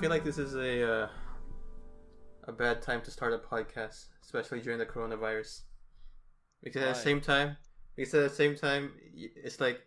[0.00, 1.08] feel like this is a uh,
[2.44, 5.62] a bad time to start a podcast, especially during the coronavirus.
[6.62, 7.04] Because at the Why?
[7.04, 7.56] same time,
[7.96, 9.80] because at the same time, y- it's like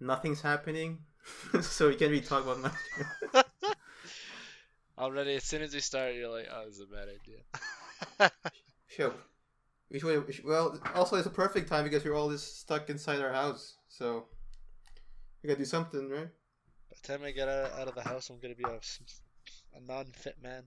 [0.00, 0.98] nothing's happening,
[1.60, 3.44] so you can't really talk about much.
[4.98, 8.30] Already, as soon as we start, you're like, "Oh, this is a bad idea."
[8.86, 9.12] Sure.
[9.90, 12.88] We should, we should- well, also it's a perfect time because we're all just stuck
[12.90, 14.26] inside our house, so
[15.42, 16.28] we gotta do something, right?
[16.90, 19.00] By the time I get out, out of the house, I'm gonna be a, s-
[19.76, 20.64] a non-fit man.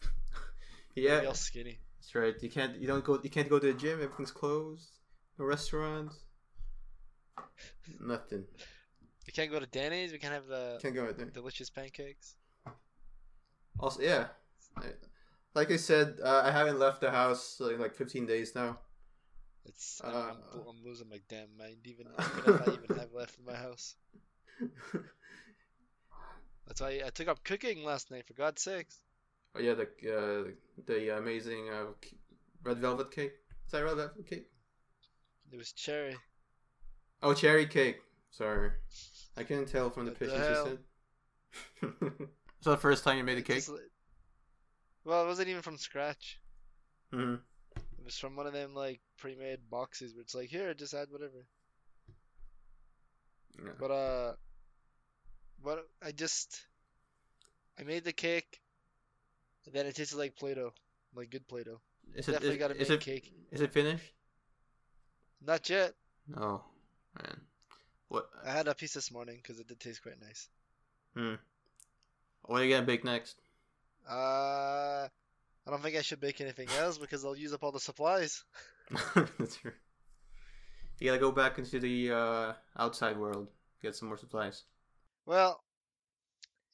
[0.94, 1.78] Yeah, Be all skinny.
[1.98, 2.34] that's right.
[2.42, 4.02] You can't, you don't go, you can't go to the gym.
[4.02, 4.90] Everything's closed.
[5.38, 6.16] No restaurants.
[7.98, 8.44] Nothing.
[9.26, 10.12] We can't go to Denny's.
[10.12, 11.26] We can't have the Can't go there.
[11.26, 12.34] delicious pancakes.
[13.80, 14.26] Also, yeah,
[15.54, 18.78] like I said, uh, I haven't left the house like, like 15 days now.
[19.64, 20.18] It's I'm, Uh,
[20.52, 21.76] I'm, I'm losing my damn mind.
[21.84, 23.94] Even, even if I even have left in my house.
[26.72, 28.26] That's why I took up cooking last night.
[28.26, 28.96] For God's sakes.
[29.54, 30.50] oh yeah, the uh,
[30.86, 31.92] the amazing uh,
[32.64, 33.34] red velvet cake.
[33.66, 34.46] Is that red velvet cake?
[35.52, 36.16] It was cherry.
[37.22, 37.98] Oh, cherry cake.
[38.30, 38.70] Sorry,
[39.36, 40.68] I couldn't tell from the What the pictures hell?
[41.82, 42.28] you said.
[42.62, 43.56] so the first time you made a cake?
[43.56, 43.72] Just
[45.04, 46.40] Well, it wasn't even from scratch.
[47.12, 47.34] Mm-hmm.
[47.76, 51.08] It was from one of them like pre-made boxes where it's like, here, just add
[51.10, 51.44] whatever.
[53.62, 53.72] Yeah.
[53.78, 54.32] But uh,
[55.62, 56.60] what I just
[57.78, 58.60] I made the cake,
[59.66, 60.72] and then it tasted like Play-Doh,
[61.14, 61.80] like good Play-Doh.
[62.14, 63.32] Is it Definitely is, gotta make it cake.
[63.50, 64.04] is it finished?
[65.44, 65.94] Not yet.
[66.36, 66.62] Oh
[67.16, 67.40] man,
[68.08, 68.28] what?
[68.44, 70.48] I had a piece this morning because it did taste quite nice.
[71.16, 71.34] Hmm.
[72.42, 73.36] What are you gonna bake next?
[74.08, 75.06] Uh,
[75.66, 78.42] I don't think I should bake anything else because I'll use up all the supplies.
[79.38, 79.72] That's true.
[80.98, 83.48] You gotta go back into the uh, outside world,
[83.80, 84.64] get some more supplies.
[85.26, 85.62] Well,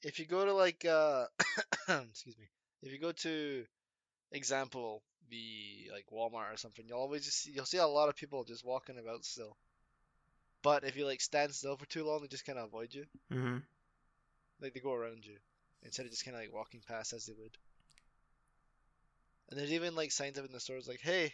[0.03, 1.27] if you go to like uh,
[1.89, 2.49] excuse me,
[2.83, 3.65] if you go to
[4.33, 8.17] example the like Walmart or something, you'll always just see, you'll see a lot of
[8.17, 9.57] people just walking about still.
[10.63, 13.05] But if you like stand still for too long, they just kind of avoid you.
[13.33, 13.59] Mm-hmm.
[14.61, 15.37] Like they go around you
[15.83, 17.57] instead of just kind of like walking past as they would.
[19.51, 21.33] And there's even like signs up in the stores like, "Hey,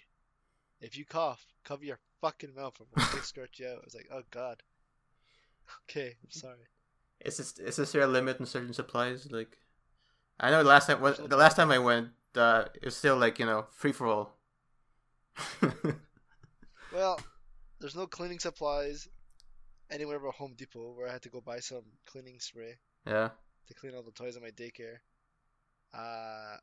[0.80, 4.08] if you cough, cover your fucking mouth or we'll escort you out." I was like,
[4.12, 4.62] "Oh God."
[5.88, 6.68] Okay, I'm sorry.
[7.24, 9.30] Is this is this there a limit in certain supplies?
[9.30, 9.58] Like,
[10.38, 13.16] I know the last time when, the last time I went, uh, it was still
[13.16, 14.36] like you know free for all.
[16.94, 17.18] Well,
[17.80, 19.08] there's no cleaning supplies
[19.90, 23.30] anywhere but Home Depot, where I had to go buy some cleaning spray yeah.
[23.66, 24.98] to clean all the toys in my daycare.
[25.92, 26.56] Uh,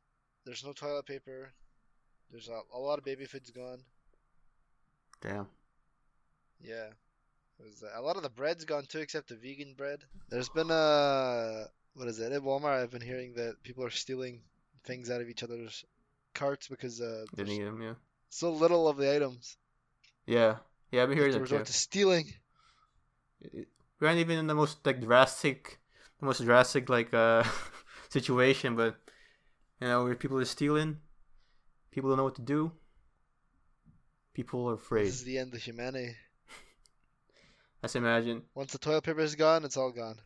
[0.46, 1.52] there's no toilet paper.
[2.30, 3.80] There's a, a lot of baby food's gone.
[5.20, 5.48] Damn.
[6.58, 6.88] Yeah.
[7.94, 10.00] A lot of the bread's gone too, except the vegan bread.
[10.28, 11.64] There's been a
[11.94, 12.32] what is it?
[12.32, 14.40] At Walmart, I've been hearing that people are stealing
[14.84, 15.84] things out of each other's
[16.34, 17.82] carts because uh, Didn't eat them.
[17.82, 17.94] Yeah.
[18.30, 19.56] so little of the items.
[20.26, 20.56] Yeah.
[20.90, 21.02] Yeah.
[21.02, 21.42] I've been hearing that too.
[21.42, 22.32] resort to stealing.
[23.52, 23.66] we
[24.06, 25.78] aren't even in the most like drastic,
[26.20, 27.44] the most drastic like uh
[28.08, 28.96] situation, but
[29.80, 30.98] you know where people are stealing,
[31.90, 32.72] people don't know what to do.
[34.34, 35.06] People are afraid.
[35.06, 36.16] This is the end of humanity.
[37.82, 38.42] Let's imagine.
[38.54, 40.22] Once the toilet paper is gone, it's all gone.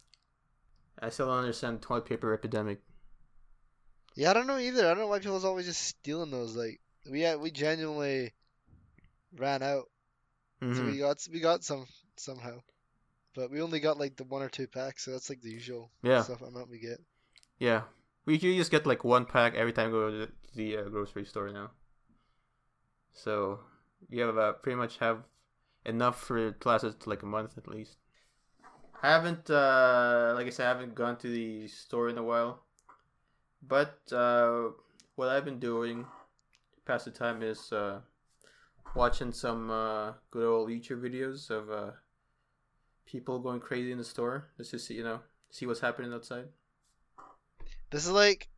[0.98, 2.82] I still don't understand the toilet paper epidemic.
[4.16, 4.84] Yeah, I don't know either.
[4.84, 6.56] I don't know why people's always just stealing those.
[6.56, 8.34] Like we had, we genuinely
[9.36, 9.88] ran out,
[10.70, 12.62] so hmm we got we got some somehow,
[13.34, 15.92] but we only got like the one or two packs, so that's like the usual
[16.02, 16.24] Yeah.
[16.24, 17.00] stuff amount we get.
[17.58, 17.82] Yeah,
[18.24, 20.88] we usually just get like one pack every time we go to the, the uh,
[20.88, 21.70] grocery store now.
[23.14, 23.60] So
[24.08, 25.24] you have uh, pretty much have
[25.86, 27.96] enough for classes to like a month at least.
[29.02, 32.62] I haven't, uh, like I said, I haven't gone to the store in a while.
[33.66, 34.70] But uh,
[35.16, 36.06] what I've been doing
[36.86, 38.00] past the time is uh,
[38.94, 41.90] watching some uh, good old YouTube videos of uh,
[43.06, 46.46] people going crazy in the store just to see, you know, see what's happening outside.
[47.90, 48.48] This is like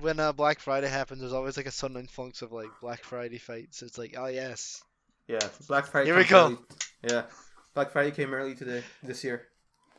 [0.00, 1.20] when uh, Black Friday happens.
[1.20, 3.82] There's always like a sudden influx of like Black Friday fights.
[3.82, 4.82] It's like, oh yes,
[5.28, 5.38] Yeah,
[5.68, 6.06] Black Friday.
[6.06, 6.46] Here we go.
[6.46, 6.58] early-
[7.08, 7.22] Yeah,
[7.74, 9.48] Black Friday came early today this year.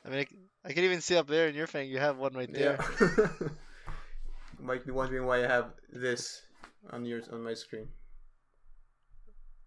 [0.05, 0.25] I mean,
[0.65, 1.89] I can even see up there in your thing.
[1.89, 2.77] You have one right there.
[2.99, 3.27] Yeah.
[3.39, 3.49] you
[4.65, 6.41] might be wondering why I have this
[6.91, 7.87] on yours on my screen.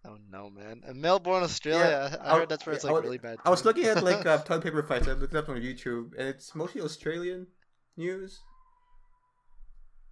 [0.05, 0.83] Oh no, man!
[0.87, 3.37] In Melbourne, Australia, I, I I- heard that's where it's like I was- really bad.
[3.43, 5.07] I was looking at like uh, toilet paper fights.
[5.07, 7.47] I looked it up on YouTube, and it's mostly Australian
[7.97, 8.39] news.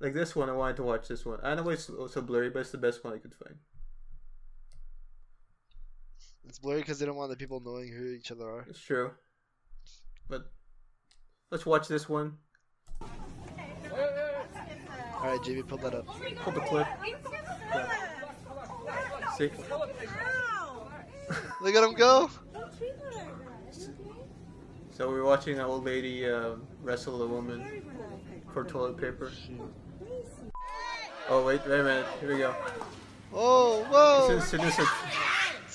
[0.01, 1.39] Like this one, I wanted to watch this one.
[1.43, 3.55] I know it's so blurry, but it's the best one I could find.
[6.47, 8.65] It's blurry because they don't want the people knowing who each other are.
[8.69, 9.11] It's true,
[10.29, 10.51] but
[11.51, 12.37] let's watch this one.
[13.01, 16.05] All right, JB, pull that up.
[16.05, 16.87] Pull the clip.
[19.37, 19.51] See?
[21.61, 22.29] Look at him go.
[24.91, 26.51] So we're watching an old lady uh,
[26.81, 27.83] wrestle a woman
[28.53, 29.31] for toilet paper.
[31.27, 32.05] Oh wait, wait a minute.
[32.19, 32.55] Here we go.
[33.33, 34.39] Oh, whoa.
[34.39, 34.87] Since this is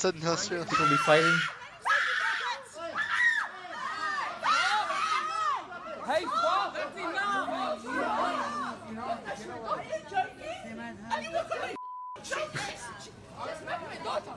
[0.01, 0.65] Sudden Australia.
[0.65, 1.39] people be fighting.
[6.07, 6.75] Hey, stop!
[6.75, 7.51] That's enough!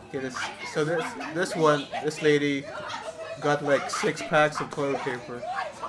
[0.10, 0.38] Okay, this
[0.74, 2.66] so this this one this lady
[3.39, 5.39] got like six packs of toilet paper.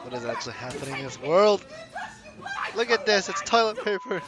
[0.05, 1.67] What is actually happening in this world?
[2.77, 3.29] Look at this.
[3.29, 4.23] It's toilet paper.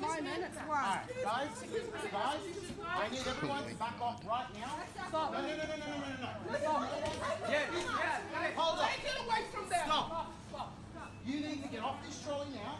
[0.00, 0.56] Five minutes.
[0.58, 2.40] Guys, guys,
[2.86, 4.72] I need everyone to back off right now.
[5.08, 5.32] Stop.
[5.32, 6.86] No, no, no, no, no, no, no, no.
[7.48, 8.50] Yeah, yeah.
[8.56, 8.88] Hold on.
[8.88, 9.82] Take it away from there.
[9.86, 10.32] Stop.
[10.50, 10.72] Stop.
[11.26, 12.78] You need to get off this trolley now.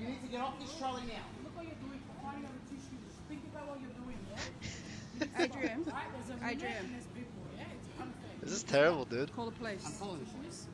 [0.00, 1.24] You need to get off this trolley now.
[1.44, 2.00] Look what you're doing.
[2.22, 3.12] Find out the tissues.
[3.28, 5.44] Think about what you're doing, yeah?
[5.44, 6.04] Adrian, Right?
[6.12, 6.74] There's a Adrian.
[6.74, 7.64] limit in this people, yeah?
[7.72, 8.30] It's unfair.
[8.42, 9.34] This is terrible, dude.
[9.34, 9.84] call the police.
[9.98, 10.66] Calling the police.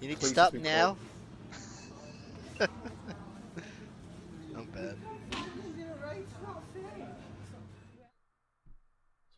[0.00, 0.96] You need to stop has been now.
[4.56, 4.96] I'm bad.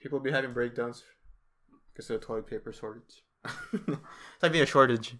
[0.00, 1.04] People be having breakdowns
[1.92, 3.22] because of the toilet paper shortage.
[3.72, 5.14] it's like being a shortage.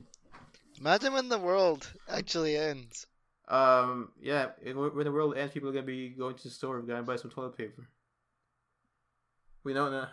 [0.81, 3.07] Imagine when the world actually ends.
[3.47, 7.03] Um, yeah, when the world ends, people are gonna be going to the store gonna
[7.03, 7.87] buy some toilet paper.
[9.63, 10.09] We know that.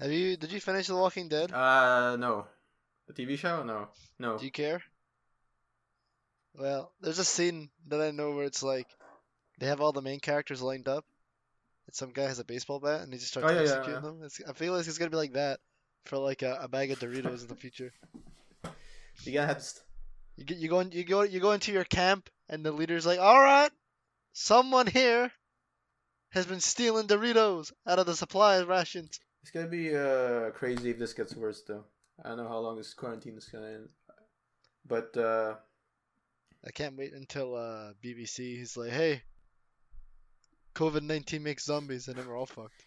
[0.00, 0.36] Have you?
[0.36, 1.50] Did you finish The Walking Dead?
[1.50, 2.46] Uh, no.
[3.06, 3.62] The TV show?
[3.62, 3.88] No.
[4.18, 4.36] No.
[4.36, 4.82] Do you care?
[6.58, 8.86] Well, there's a scene that I know where it's like
[9.58, 11.04] they have all the main characters lined up,
[11.86, 14.02] and some guy has a baseball bat and he just starts Oh, yeah, yeah, executing
[14.02, 14.22] them.
[14.22, 15.60] It's, I feel like it's gonna be like that
[16.06, 17.92] for like a, a bag of Doritos in the future.
[19.24, 19.62] You gotta have.
[19.62, 19.84] St-
[20.36, 23.06] You get you go in, you go you go into your camp and the leader's
[23.06, 23.70] like, "All right,
[24.34, 25.32] someone here
[26.30, 30.98] has been stealing Doritos out of the supply rations." it's gonna be uh crazy if
[30.98, 31.84] this gets worse though.
[32.24, 33.88] I don't know how long this quarantine is gonna end,
[34.86, 35.54] but uh,
[36.66, 39.22] I can't wait until uh, BBC is like, "Hey,
[40.74, 42.84] COVID nineteen makes zombies," and then we're all fucked.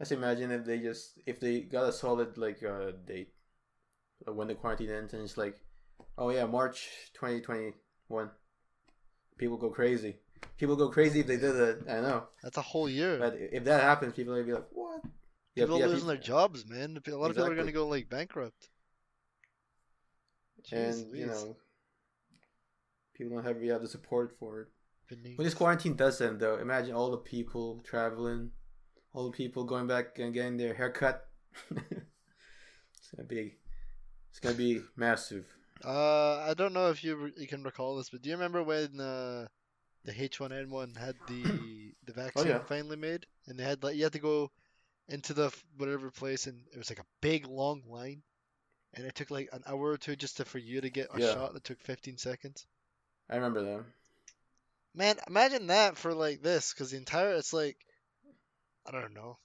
[0.00, 3.28] I just imagine if they just if they got a solid like uh, date
[4.26, 5.58] uh, when the quarantine ends and it's like,
[6.18, 7.72] oh yeah, March twenty twenty
[8.08, 8.30] one.
[9.36, 10.16] People go crazy.
[10.58, 11.82] People go crazy if they did it.
[11.88, 13.18] I know, That's a whole year.
[13.18, 15.02] but if that happens, people will be like, what?
[15.54, 16.98] People yeah, losing their jobs, man.
[17.06, 18.68] A lot of people are gonna go like bankrupt.
[20.70, 21.56] Jeez and you know,
[23.14, 24.68] people don't have really have the support for it.
[25.08, 25.38] Beneath.
[25.38, 28.50] When this quarantine does end, though, imagine all the people traveling,
[29.12, 31.26] all the people going back and getting their haircut.
[31.70, 33.54] it's gonna be,
[34.30, 35.46] it's gonna be massive.
[35.84, 38.62] Uh, I don't know if you re- you can recall this, but do you remember
[38.62, 39.46] when uh,
[40.04, 42.58] the H1N1 had the the vaccine Oh, yeah.
[42.60, 44.50] finally made, and they had like you had to go
[45.08, 48.22] into the f- whatever place, and it was like a big long line,
[48.94, 51.20] and it took like an hour or two just to, for you to get a
[51.20, 51.34] Yeah.
[51.34, 52.66] shot that took 15 seconds.
[53.30, 53.86] I remember them.
[54.94, 57.76] Man, imagine that for like this, because the entire it's like,
[58.86, 59.38] I don't know.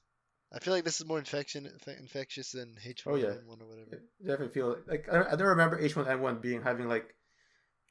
[0.54, 3.28] I feel like this is more infection inf- infectious than H1N1 Oh, yeah.
[3.28, 3.88] or whatever.
[3.92, 7.16] It definitely feel like I, I don't remember H1N1 being having like,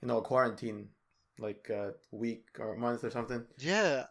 [0.02, 0.88] you know, quarantine,
[1.38, 3.44] like a week or a month or something.
[3.58, 4.04] Yeah,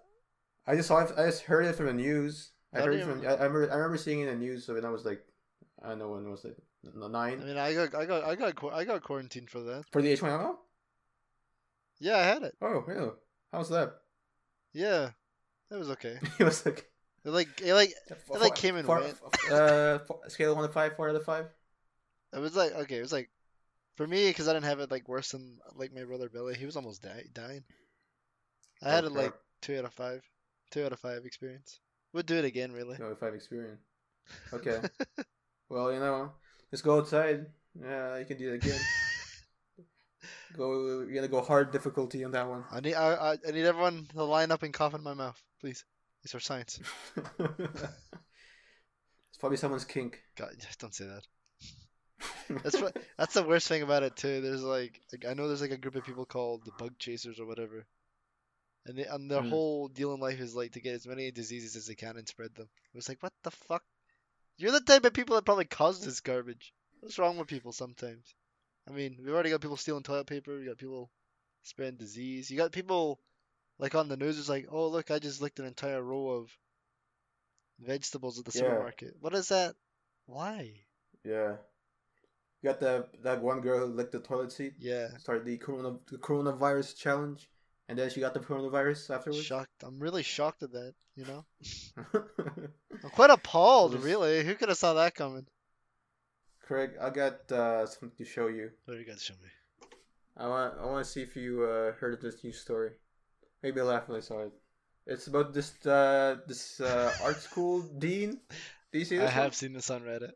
[0.65, 2.51] I just saw it, I just heard it from the news.
[2.73, 4.73] I How heard from I, I remember I remember seeing it in the news so
[4.73, 5.23] when I was like
[5.81, 8.73] I don't know when was it I nine mean, I got I got I got
[8.73, 9.85] I got quarantined for that.
[9.91, 10.55] for the H1N1.
[11.99, 12.55] Yeah, I had it.
[12.61, 13.11] Oh, really?
[13.51, 13.93] How's that?
[14.73, 15.09] Yeah,
[15.69, 16.17] that was okay.
[16.39, 16.85] it was like
[17.25, 17.93] It like it like
[18.25, 19.15] four, like came in four, wet.
[19.51, 21.47] uh, four, scale of one to five, four out of five.
[22.33, 22.97] it was like okay.
[22.97, 23.29] It was like
[23.95, 26.55] for me because I didn't have it like worse than like my brother Billy.
[26.55, 27.63] He was almost di- dying.
[28.83, 29.23] I had it Okay.
[29.23, 30.21] like two out of five,
[30.71, 31.79] two out of five experience.
[32.13, 32.97] We'd do it again, really.
[32.97, 33.81] Two out of five experience.
[34.53, 34.79] Okay.
[35.69, 36.31] well, you know,
[36.71, 37.45] let's go outside.
[37.81, 38.79] Yeah, you can do it again.
[40.55, 42.63] go, you're gonna go hard difficulty on that one.
[42.71, 45.41] I need I, I I need everyone to line up and cough in my mouth,
[45.61, 45.83] please.
[46.23, 46.79] It's for science.
[47.39, 50.19] it's probably someone's kink.
[50.35, 51.23] God, just don't say that.
[52.63, 54.41] That's what, that's the worst thing about it too.
[54.41, 57.39] There's like, like I know there's like a group of people called the bug chasers
[57.39, 57.85] or whatever,
[58.85, 59.49] and they and their Hmm.
[59.49, 62.27] whole deal in life is like to get as many diseases as they can and
[62.27, 62.67] spread them.
[62.93, 63.83] It was like, what the fuck?
[64.57, 66.73] You're the type of people that probably caused this garbage.
[67.01, 68.33] What's wrong with people sometimes?
[68.87, 70.57] I mean, we've already got people stealing toilet paper.
[70.57, 71.09] We got people
[71.63, 72.49] spreading disease.
[72.49, 73.19] You got people
[73.79, 76.49] Like on the news, it's like, oh look, I just licked an entire row of
[77.79, 78.61] vegetables at the Yeah.
[78.63, 79.15] supermarket.
[79.19, 79.75] What is that?
[80.25, 80.73] Why?
[81.23, 81.57] Yeah.
[82.61, 84.73] You got the that one girl who licked the toilet seat.
[84.79, 85.15] Yeah.
[85.19, 87.47] Started the corona the coronavirus challenge,
[87.87, 89.43] and then she got the coronavirus afterwards.
[89.43, 89.83] Shocked.
[89.83, 90.95] I'm really shocked at that.
[91.15, 91.45] You know,
[92.15, 93.91] I'm quite appalled.
[93.93, 95.45] Just- Really, who could have saw that coming?
[96.67, 98.71] Craig, I got uh, something to show you.
[98.83, 99.49] What do you got to show me?
[100.35, 102.91] I want I want to see if you uh, heard of this news story.
[103.63, 104.51] Maybe laugh when I saw it.
[105.05, 108.41] It's about this uh, this uh, art school dean.
[108.91, 109.23] Do you see this?
[109.23, 109.33] I this?
[109.33, 110.33] have seen this on Reddit.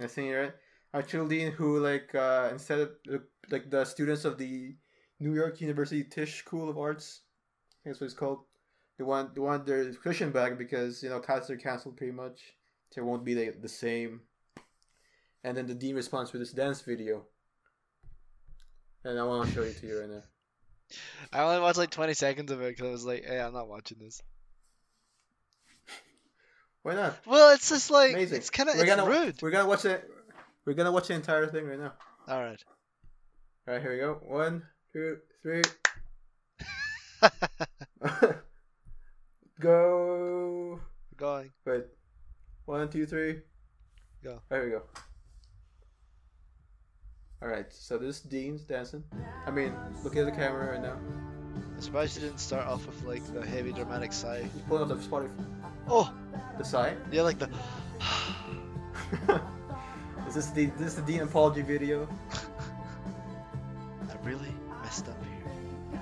[0.00, 0.52] I seen it right.
[0.94, 2.90] Art school dean who like uh, instead of
[3.50, 4.76] like the students of the
[5.18, 8.44] New York University Tisch School of Arts, I think that's what it's called.
[8.98, 12.54] They want they want their tuition back because you know classes are canceled pretty much.
[12.92, 14.20] So it won't be the, the same.
[15.44, 17.24] And then the dean responds with this dance video.
[19.04, 20.22] And I want to show it to you right now.
[21.32, 23.68] I only watched like 20 seconds of it because I was like, hey, I'm not
[23.68, 24.22] watching this.
[26.82, 27.18] Why not?
[27.26, 28.38] Well, it's just like Amazing.
[28.38, 29.40] it's kind of it's gonna rude.
[29.42, 30.08] we're gonna watch it.
[30.64, 31.92] We're gonna watch the entire thing right now.
[32.28, 32.62] All right.
[33.66, 34.20] All right, here we go.
[34.22, 35.62] One, two, three.
[39.60, 40.78] go.
[40.80, 41.50] We're Going.
[41.64, 41.84] Wait.
[42.66, 43.40] One, two, three.
[44.22, 44.40] Go.
[44.48, 44.82] There we go.
[47.42, 49.02] Alright, so this Dean's dancing.
[49.46, 50.96] I mean, look at the camera right now.
[51.74, 54.42] I'm surprised you didn't start off with like the heavy dramatic sigh.
[54.52, 55.30] He's pulling up the Spotify.
[55.88, 56.12] Oh,
[56.58, 56.94] The sigh.
[57.10, 57.50] yeah, like the.
[60.28, 62.08] is this the this is the Dean apology video?
[64.08, 66.00] I really messed up here.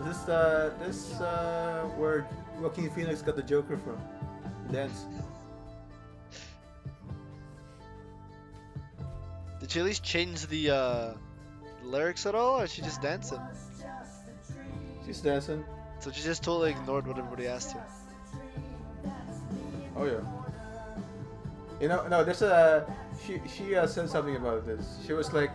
[0.00, 2.26] Is this uh this uh where
[2.60, 3.98] Joaquin Phoenix got the Joker from?
[4.70, 5.06] Dance.
[9.70, 11.14] Did she at least change the uh,
[11.84, 13.38] lyrics at all, or is she just dancing?
[15.06, 15.64] She's dancing.
[16.00, 17.84] So she just totally ignored what everybody asked her.
[19.94, 20.22] Oh yeah.
[21.80, 22.84] You know, no, there's a
[23.24, 24.98] she she uh, said something about this.
[25.06, 25.52] She was like,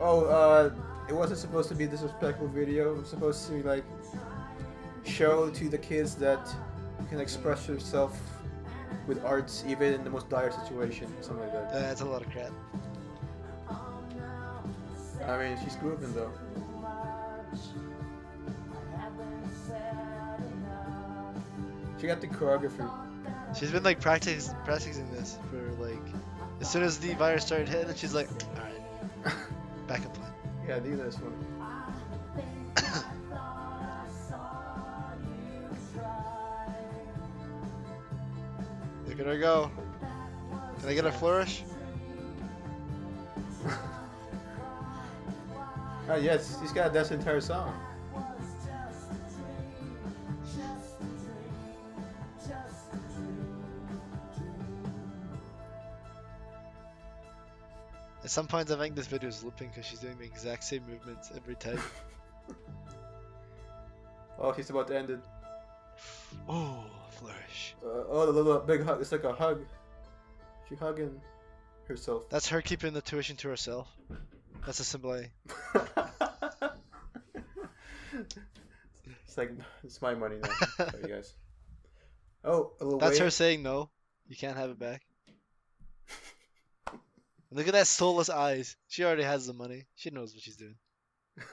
[0.00, 0.72] "Oh, uh,
[1.08, 2.94] it wasn't supposed to be a disrespectful video.
[2.94, 3.84] It was supposed to be like
[5.04, 6.52] show to the kids that
[7.00, 8.18] you can express yourself
[9.06, 12.32] with arts even in the most dire situation, something like that." That's a lot of
[12.32, 12.50] crap.
[15.30, 16.32] I mean, she's grooving though.
[22.00, 22.90] She got the choreography.
[23.58, 26.02] She's been like practice, practicing this for like
[26.60, 29.34] as soon as the virus started hitting, she's like, all right,
[29.86, 30.32] backup plan.
[30.68, 31.32] Yeah, do this one.
[39.06, 39.70] Look at her go.
[40.80, 41.62] Can I get a flourish?
[46.10, 47.72] Oh yes, she's got that's entire song.
[58.24, 60.82] At some points, I think this video is looping because she's doing the exact same
[60.88, 61.80] movements every time.
[64.42, 65.20] Oh, she's about to end it.
[66.48, 67.74] Oh, flourish.
[67.84, 68.98] Uh, oh, the little big hug.
[69.02, 69.60] It's like a hug.
[70.66, 71.20] She hugging
[71.86, 72.22] herself.
[72.30, 73.86] That's her keeping the tuition to herself.
[74.64, 75.30] That's a symbol A.
[79.30, 79.52] it's like
[79.84, 80.48] it's my money now.
[80.90, 81.34] Sorry, guys.
[82.44, 83.90] Oh, a little That's her saying no.
[84.26, 85.02] You can't have it back.
[87.52, 88.76] Look at that soulless eyes.
[88.88, 89.86] She already has the money.
[89.96, 90.76] She knows what she's doing.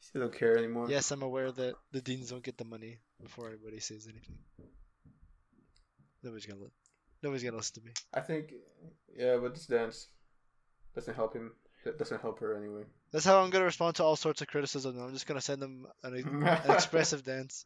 [0.00, 0.90] she don't care anymore.
[0.90, 4.36] Yes, I'm aware that the deans don't get the money before anybody says anything.
[6.22, 6.70] Nobody's gonna li-
[7.22, 7.92] nobody's gonna listen to me.
[8.14, 8.52] I think,
[9.16, 10.08] yeah, but this dance
[10.94, 11.52] doesn't help him.
[11.84, 12.84] That doesn't help her anyway.
[13.12, 14.98] That's how I'm gonna respond to all sorts of criticism.
[14.98, 16.14] I'm just gonna send them an,
[16.44, 17.64] an expressive dance.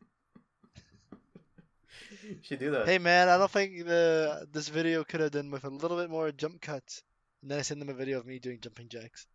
[2.43, 2.87] she do that.
[2.87, 6.11] Hey man, I don't think the this video could have done with a little bit
[6.11, 7.03] more jump cuts.
[7.43, 9.27] And then I send them a video of me doing jumping jacks.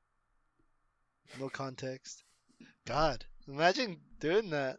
[1.40, 2.24] No context.
[2.86, 4.78] God, imagine doing that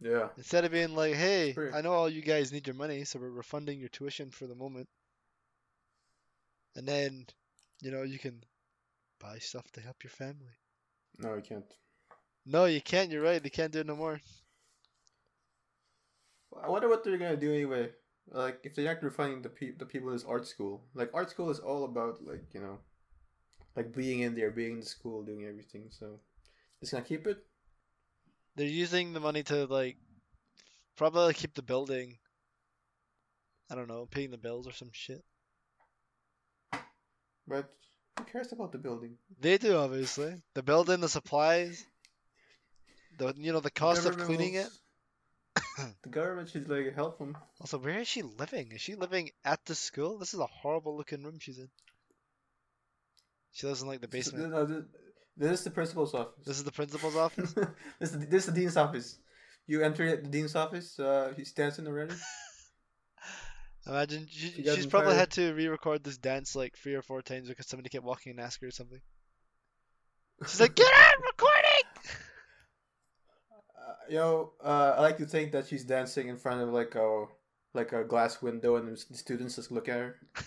[0.00, 0.28] Yeah.
[0.36, 3.18] instead of being like, "Hey, Pretty- I know all you guys need your money, so
[3.18, 4.88] we're refunding your tuition for the moment."
[6.76, 7.26] And then,
[7.80, 8.44] you know, you can
[9.20, 10.56] buy stuff to help your family.
[11.18, 11.72] No, you can't.
[12.46, 13.10] No, you can't.
[13.10, 13.42] You're right.
[13.42, 14.20] They can't do it no more.
[16.62, 17.90] I wonder what they're gonna do anyway.
[18.32, 20.82] Like, if they're not refunding the pe- the people in this art school.
[20.94, 22.78] Like, art school is all about like you know,
[23.76, 25.90] like being in there, being in the school, doing everything.
[25.90, 26.18] So,
[26.80, 27.44] just gonna keep it.
[28.56, 29.96] They're using the money to like
[30.96, 32.18] probably keep the building.
[33.70, 35.22] I don't know, paying the bills or some shit.
[37.46, 37.72] But
[38.20, 39.16] Who cares about the building?
[39.40, 40.34] They do obviously.
[40.54, 41.84] The building, the supplies,
[43.16, 44.68] the you know the cost of cleaning it.
[46.02, 47.36] the government should like help them.
[47.60, 48.72] Also, where is she living?
[48.72, 50.18] Is she living at the school?
[50.18, 51.70] This is a horrible looking room she's in.
[53.52, 54.50] She lives in like the basement.
[54.50, 54.84] No, this,
[55.36, 56.44] this is the principal's office.
[56.44, 57.52] This is the principal's office.
[57.98, 59.18] this, is the, this is the dean's office.
[59.66, 60.98] You enter the dean's office.
[60.98, 62.14] Uh, he he's dancing already.
[63.86, 67.48] Imagine she, She she's probably had to re-record this dance like three or four times
[67.48, 69.00] because somebody kept walking and asked her or something.
[70.46, 72.16] She's like, "Get out, recording!"
[73.80, 77.24] Uh, yo, uh, I like to think that she's dancing in front of like a
[77.72, 80.16] like a glass window, and the students just look at her.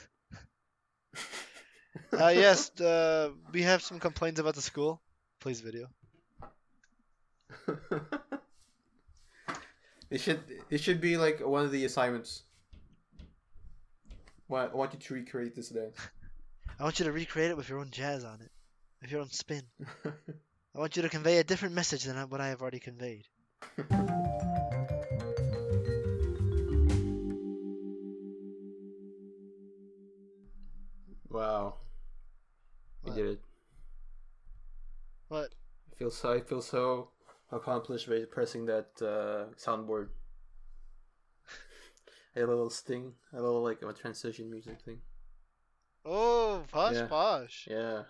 [2.12, 5.02] Uh, yes, uh, we have some complaints about the school.
[5.40, 5.88] Please video.
[10.10, 12.44] it should it should be like one of the assignments.
[14.53, 15.98] Why I want you to recreate this dance.
[16.79, 18.51] I want you to recreate it with your own jazz on it,
[19.01, 19.63] with your own spin.
[20.05, 23.25] I want you to convey a different message than what I have already conveyed.
[31.31, 31.77] wow,
[33.01, 33.15] we What?
[33.17, 33.41] did it.
[35.29, 35.50] What?
[35.91, 37.10] I feel so I feel so
[37.51, 40.10] accomplished by pressing that uh, soundboard.
[42.36, 45.00] A little sting, a little like a transition music thing.
[46.06, 47.06] Oh, posh, Yeah.
[47.08, 47.68] posh.
[47.70, 48.04] Yeah.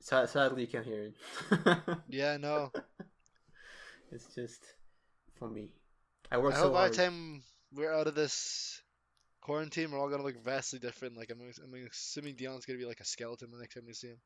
[0.00, 1.78] Sad, sadly, you can't hear it.
[2.08, 2.72] Yeah, no.
[4.12, 4.60] it's just
[5.38, 5.68] for me.
[6.30, 8.80] I work I so hope by the time we're out of this
[9.42, 11.16] quarantine, we're all gonna look vastly different.
[11.16, 14.08] Like I'm, I'm assuming Dion's gonna be like a skeleton the next time we see
[14.08, 14.18] him.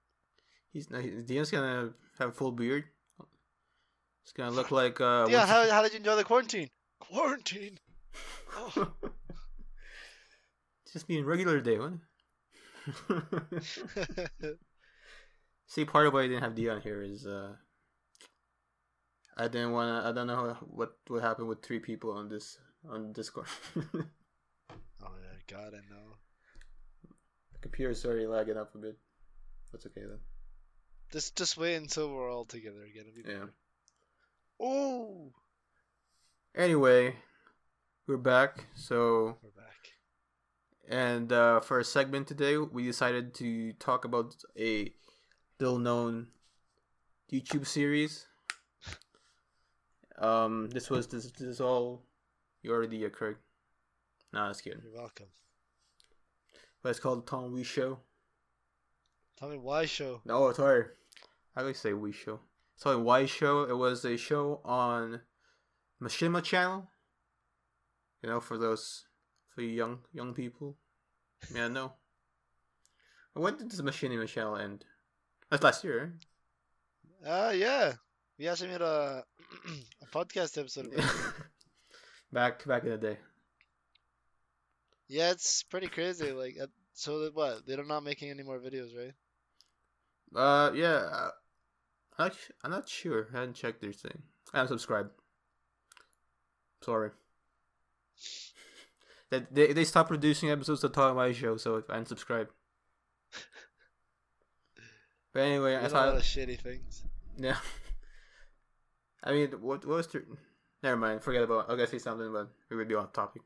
[0.72, 2.84] He's no, he- Dion's gonna have a full beard.
[4.22, 5.26] It's gonna look like uh.
[5.28, 6.68] Once- how, how did you enjoy the quarantine?
[7.00, 7.78] Quarantine.
[8.56, 8.92] Oh.
[10.92, 12.00] just being regular day, one.
[15.66, 17.54] See, part of why I didn't have Dion here is uh,
[19.36, 20.08] I didn't want to.
[20.08, 23.46] I don't know what would happen with three people on this on Discord.
[23.76, 26.16] oh yeah, God, I know.
[27.52, 28.96] the computer's already lagging up a bit.
[29.72, 30.18] That's okay then.
[31.12, 33.06] Just just wait until we're all together again.
[33.14, 33.34] Be Yeah.
[33.38, 33.52] better.
[34.60, 35.32] Oh,
[36.56, 37.16] Anyway,
[38.06, 38.66] we're back.
[38.76, 39.90] So, we're back.
[40.88, 44.92] and uh, for a segment today, we decided to talk about a
[45.58, 46.28] little known
[47.32, 48.28] YouTube series.
[50.16, 52.04] Um, this was this, this is all
[52.62, 53.38] you already occurred.
[54.32, 54.80] Nah, that's good.
[54.84, 55.26] You're welcome.
[56.84, 57.98] But it's called Tom We Show.
[59.42, 60.20] Me why show.
[60.24, 60.84] No, sorry.
[61.56, 62.38] I always say We Show.
[62.74, 63.64] It's called Why Show.
[63.64, 65.20] It was a show on
[66.04, 66.88] Machinima channel.
[68.22, 69.06] You know, for those
[69.54, 70.76] for you young young people.
[71.54, 71.94] Yeah, no.
[73.34, 74.84] When did this Machinima channel end?
[75.50, 76.14] That's last year.
[77.26, 77.94] Ah, yeah.
[78.38, 79.24] We actually made a
[80.02, 80.92] a podcast episode.
[82.32, 83.18] Back back in the day.
[85.08, 86.32] yeah, it's pretty crazy.
[86.32, 87.64] Like, uh, so that what?
[87.66, 89.14] They're not making any more videos, right?
[90.34, 91.06] Uh, yeah.
[91.12, 91.30] Uh,
[92.18, 93.28] actually, I'm not sure.
[93.32, 94.22] I haven't checked their thing.
[94.52, 95.10] I haven't subscribed.
[96.84, 97.10] Sorry.
[99.30, 102.48] That they they stopped producing episodes of Talk My Show, so I unsubscribed.
[105.32, 107.02] But anyway, We I did a lot of shitty things.
[107.36, 107.56] yeah.
[109.24, 110.22] I mean, what, what was the?
[110.80, 111.22] Never mind.
[111.24, 111.68] Forget about.
[111.68, 113.42] I was gonna say something, but we would be on topic.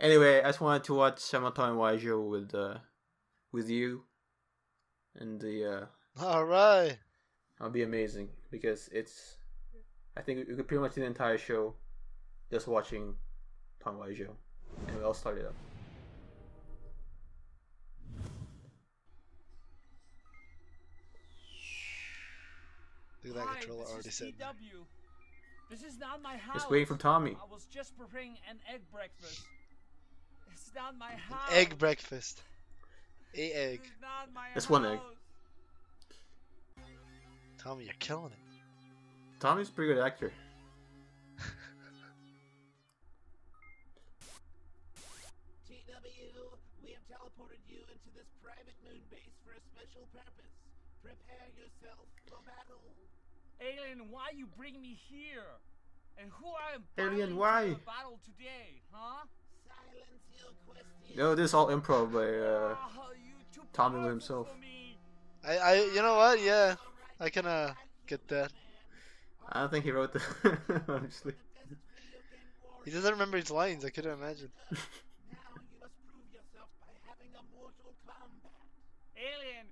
[0.00, 2.78] anyway, I just wanted to watch Summertime Waijo with uh,
[3.52, 4.02] with you,
[5.14, 5.86] and the
[6.18, 6.98] uh, All right.
[7.58, 9.36] That'll be amazing because it's.
[10.16, 11.74] I think we could pretty much do the entire show
[12.50, 13.14] just watching
[13.82, 14.30] Tom Wiseau,
[14.88, 15.54] and we all started up.
[23.24, 24.32] Look at that Hi, controller already said.
[25.68, 26.54] This is not my house.
[26.54, 27.36] Just waiting for Tommy.
[27.42, 29.42] I was just preparing an egg breakfast.
[30.52, 31.50] It's not my house.
[31.52, 32.42] Egg breakfast.
[33.34, 33.80] A egg.
[33.84, 35.00] is not my Just one egg.
[37.58, 38.45] Tommy, you're killing it.
[39.46, 40.32] Tommy's a pretty good actor.
[45.68, 46.42] TW,
[46.82, 50.50] we have teleported you into this private moon base for a special purpose.
[51.00, 52.82] Prepare yourself for battle.
[53.62, 55.46] Alien, why you bring me here?
[56.18, 57.68] And who I am Alien, why?
[57.68, 59.26] to battle today, huh?
[59.68, 61.16] Silence your questions.
[61.16, 62.74] No, this is all improv by uh,
[63.14, 64.48] you too Tommy himself.
[65.46, 66.42] I, I, you know what?
[66.42, 66.74] Yeah,
[67.20, 67.74] I can uh
[68.08, 68.50] get that.
[69.52, 70.22] I don't think he wrote the
[70.88, 71.34] honestly.
[72.84, 73.84] He doesn't remember his lines.
[73.84, 74.50] I couldn't imagine.
[74.70, 77.30] Now you must prove yourself by having
[79.16, 79.66] Alien,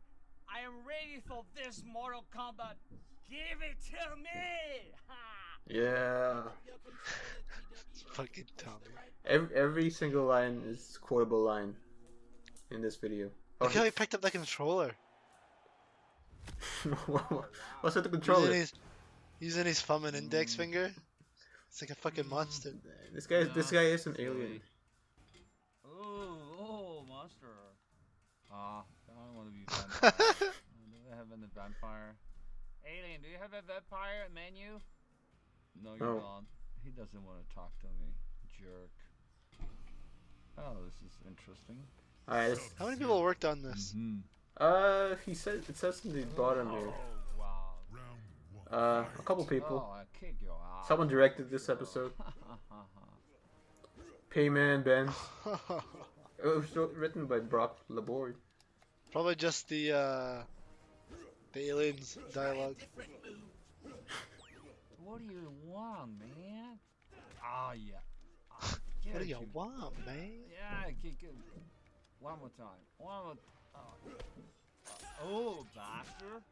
[0.49, 2.75] I am ready for this Mortal Kombat.
[3.31, 4.93] Give it to me!
[5.67, 6.43] Yeah.
[8.13, 8.77] Fucking Tommy.
[9.25, 11.75] Every, every single line is quotable line
[12.71, 13.31] in this video.
[13.63, 14.95] Oh, Look how he picked up the controller.
[17.81, 18.53] What's with the controller?
[18.53, 18.75] his,
[19.45, 20.91] using his thumb and index finger.
[21.69, 22.73] It's like a fucking monster.
[23.13, 24.61] This guy, this guy is an alien.
[25.85, 27.53] Oh, oh, monster.
[28.51, 30.39] Ah, I don't want to be vampire.
[30.41, 32.15] Do I have a vampire?
[32.87, 34.79] Alien, do you have a vampire menu?
[35.83, 36.21] No, you No.
[36.21, 36.47] don't.
[36.85, 38.13] He doesn't want to talk to me.
[38.59, 38.93] Jerk.
[40.59, 41.79] Oh, this is interesting.
[42.29, 43.93] Alright, How many people worked on this?
[43.97, 44.21] Mm-hmm.
[44.59, 46.93] uh, he said it says in the bottom here.
[48.71, 49.01] Oh, wow.
[49.01, 49.87] Uh, a couple people.
[49.89, 50.89] Oh, I kick your ass.
[50.89, 52.13] Someone directed this episode.
[54.31, 55.09] Payman Ben.
[56.43, 58.37] It was written by Brock Laborde.
[59.13, 60.43] Probably just the uh,
[61.53, 62.77] the aliens dialogue.
[65.03, 66.79] what do you want, man?
[67.43, 67.95] Ah, yeah.
[68.53, 68.77] Ah,
[69.11, 69.49] What do you you.
[69.55, 70.33] want, man?
[70.53, 71.35] Yeah, kick it.
[72.21, 72.83] One more time.
[72.99, 73.35] One more.
[73.75, 73.95] Oh,
[75.25, 76.43] oh bastard.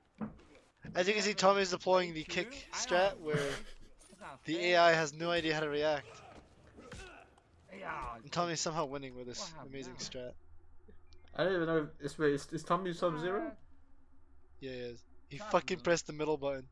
[0.95, 3.39] As you can see, Tommy's deploying the kick strat where
[4.45, 4.59] the.
[4.59, 6.07] AI has no idea how to react.
[7.79, 7.91] Yeah.
[8.23, 10.33] And Tommy's somehow winning with this amazing strat.
[11.35, 13.53] I don't even know if this way is, is Tommy Sub Zero?
[14.61, 15.03] Yeah, he is.
[15.29, 16.67] He Tom, fucking pressed the middle button.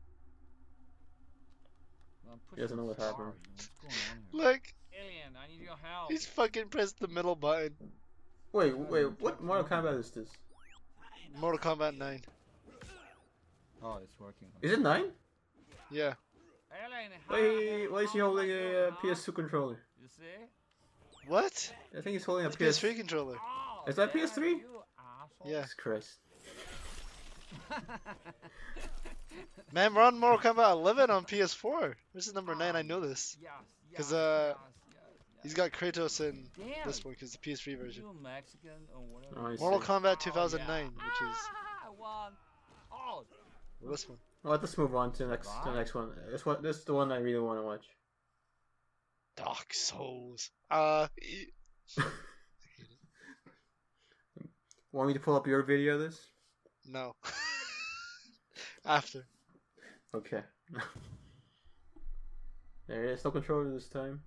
[2.25, 3.17] Well, push He doesn't know what happened.
[3.17, 4.51] you know, What's going on here?
[4.51, 4.61] Look,
[4.93, 6.11] Alien, I need your help.
[6.11, 7.75] he's fucking pressed the middle button.
[8.53, 10.29] Wait, wait, what Mortal Kombat is this?
[11.39, 12.21] Mortal Kombat 9.
[13.83, 14.47] Oh, it's working.
[14.61, 15.05] Is it 9?
[15.89, 16.13] Yeah.
[16.71, 18.95] Alien, Why, why is he holding am I a doing, uh.
[19.15, 19.79] PS2 controller?
[20.01, 20.23] You see?
[21.27, 21.73] What?
[21.97, 22.79] I think he's holding a It's PS.
[22.83, 23.37] PS3 controller.
[23.41, 24.37] Oh, Is that PS3?
[24.37, 25.51] You asshole.
[25.51, 25.61] Yeah.
[25.61, 26.17] Jesus Christ.
[29.73, 31.93] Man, we're on Mortal Kombat 11 on PS4.
[32.13, 33.37] This is number 9, I know this.
[33.89, 34.57] Because, yes, uh, yes,
[34.91, 35.03] yes,
[35.43, 35.69] He's yes.
[35.69, 36.67] got Kratos in Damn.
[36.87, 38.03] this one because the PS3 version.
[38.21, 39.55] Mexican or whatever.
[39.57, 40.85] Oh, Mortal Kombat Oh, 2009, yeah.
[40.85, 42.33] which is Ah, one.
[43.89, 44.17] This one.
[44.43, 46.09] Well, let's move on to the next, to the next one.
[46.31, 47.85] This one, this is the one I really want to watch.
[49.35, 50.49] Dark Souls.
[50.69, 51.07] Uh,
[54.91, 56.19] Want me to pull up your video of this?
[56.87, 57.15] no.
[58.85, 59.25] After.
[60.13, 60.41] Okay.
[62.87, 63.23] there it is.
[63.23, 64.21] No controller this time.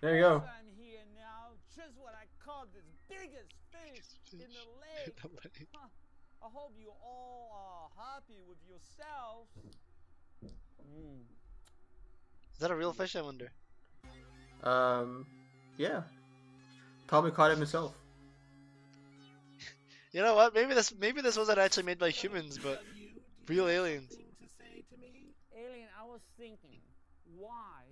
[0.00, 0.36] There you go.
[0.36, 5.14] I'm here now, just what I call the biggest fish in the lake.
[6.40, 6.46] Huh.
[6.46, 9.46] I hope you all are happy with yourself.
[10.44, 11.20] Mm.
[12.52, 13.50] Is that a real fish, I wonder?
[14.62, 15.26] Um,
[15.76, 16.02] yeah.
[17.08, 17.94] Tommy caught it himself.
[20.12, 20.52] You know what?
[20.52, 22.82] Maybe this maybe this wasn't actually made by humans, but
[23.46, 24.10] real aliens.
[25.54, 26.80] Alien, I was thinking,
[27.38, 27.86] why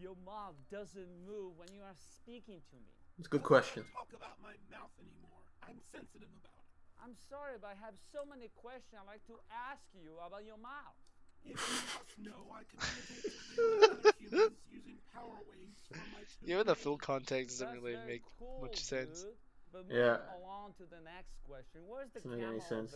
[0.00, 2.94] your mouth doesn't move when you are speaking to me?
[3.18, 3.84] It's a good question.
[3.92, 5.42] Talk about my mouth anymore.
[5.66, 6.67] I'm sensitive about it.
[7.02, 9.38] I'm sorry, but I have so many questions I'd like to
[9.70, 10.98] ask you about your mouth.
[11.44, 13.22] If you must know, I communicate
[13.54, 17.60] to you and other humans using power waves from my two Even the full context
[17.60, 19.22] doesn't really make cool, much sense.
[19.22, 19.32] dude.
[19.72, 20.18] But Yeah.
[20.42, 21.80] along to the next question.
[21.86, 22.94] Where's the Doesn't make any camera sense.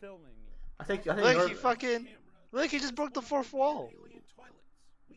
[0.00, 0.52] filming me?
[0.80, 1.06] I think.
[1.06, 1.24] I think.
[1.26, 2.08] Look, your- he fucking
[2.52, 3.90] look, he just broke the fourth wall.
[3.92, 3.98] We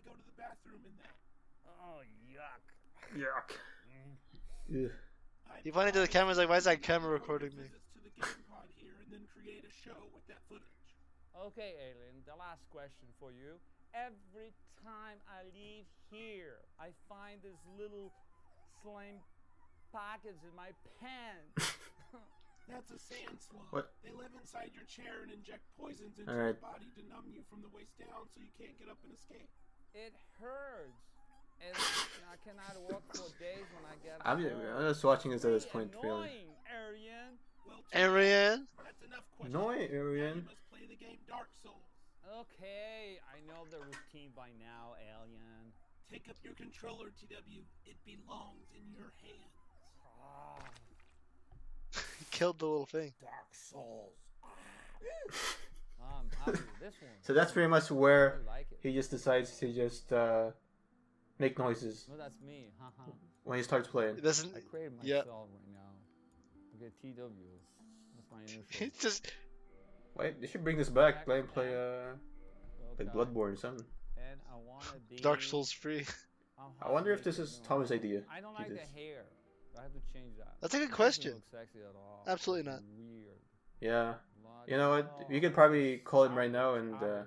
[0.04, 0.92] go to the bathroom in.
[1.82, 2.64] Oh, yuck.
[3.18, 3.56] Yuck.
[4.72, 4.86] Mm.
[4.86, 4.92] Ugh.
[5.64, 7.64] He pointed to the camera, he's like, why is that camera recording me?
[7.64, 10.68] visits to the game pod here and then create a show with that footage.
[11.32, 13.56] Okay, Alien, the last question for you.
[13.96, 14.52] Every
[14.84, 18.12] time I leave here, I find this little
[18.84, 19.24] slime
[19.96, 21.80] package in my pants.
[22.68, 23.64] That's a sand slug.
[23.72, 23.96] What?
[24.04, 26.60] They live inside your chair and inject poisons into Alright.
[26.60, 29.16] your body to numb you from the waist down so you can't get up and
[29.16, 29.48] escape.
[29.96, 30.12] it
[30.44, 31.00] hurts.
[31.64, 31.74] And
[32.28, 34.62] I cannot walk for days when I get I'm, home.
[34.78, 36.06] I'm just watching this at this point, really.
[36.06, 37.40] annoying, Aryan.
[37.40, 37.47] Well,
[37.94, 38.68] Arian?
[38.84, 39.54] that's enough questions.
[39.54, 40.36] No, Now Arian.
[40.38, 41.76] You must play the game Dark Souls.
[42.40, 45.74] Okay, I know the routine by now, Alien.
[46.12, 47.64] Take up your controller, TW.
[47.86, 49.56] It belongs in your hands.
[50.22, 50.60] Ah,
[52.20, 53.14] He killed the little thing.
[53.22, 54.14] Dark Souls.
[56.02, 57.12] I'm happy with this one.
[57.22, 60.52] So that's pretty much where like he just decides to just uh,
[61.40, 62.72] make noises No, that's me.
[62.80, 63.12] Haha.
[63.44, 64.18] when he starts playing.
[64.18, 65.18] It doesn't I created Yeah.
[65.20, 65.87] myself right now.
[66.78, 67.18] Okay, TW.
[68.16, 68.62] That's my initial.
[68.88, 69.32] it's just
[70.18, 71.26] Wait, they should bring this back.
[71.26, 72.16] Play, him play uh,
[72.98, 73.86] like Bloodborne or something.
[74.18, 76.06] And I wanna be Dark Souls free.
[76.84, 77.68] I'm wonder if this is it.
[77.68, 78.22] Thomas' idea.
[78.32, 79.26] I don't like do the hair.
[79.78, 80.54] I have to change that.
[80.60, 81.34] That's a good question.
[81.34, 82.24] look sexy at all.
[82.28, 82.82] Absolutely not.
[82.98, 83.38] Weird.
[83.80, 84.08] Yeah.
[84.08, 84.18] Like,
[84.68, 85.28] You know what?
[85.30, 87.22] You could probably call him right now and uh,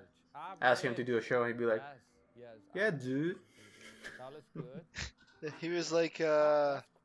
[0.61, 1.83] ask him to do a show, and he'd be like,
[2.37, 2.75] yes, yes.
[2.75, 3.37] "Yeah, dude."
[4.19, 5.53] That looks good.
[5.61, 7.00] He was like, uh, that's perfect.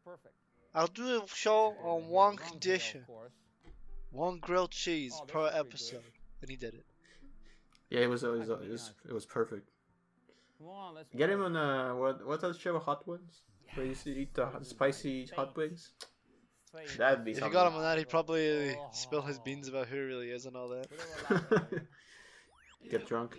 [0.76, 3.32] I'll do a show Yeah, on one condition, of
[4.12, 5.68] one grilled cheese Oh, per pretty good.
[5.68, 6.04] episode,
[6.42, 6.86] and he did it.
[7.90, 9.70] Yeah, it was it was it was, it was perfect.
[10.58, 12.78] Come on, let's Get him on uh what what's that show?
[12.80, 13.42] Hot Ones,
[13.74, 15.92] where you used to eat the hot- spicy hot wings.
[16.98, 17.54] That'd be If you something.
[17.54, 18.90] got him on that, he'd probably Oh.
[18.92, 20.90] spill his beans about who he really is and all that.
[20.90, 21.80] Put it on that way.
[22.92, 23.38] Get drunk.